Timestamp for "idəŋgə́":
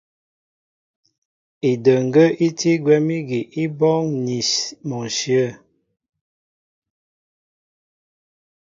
1.71-2.27